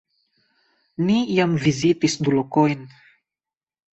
[1.09, 2.81] Ni jam vizitis du lokojn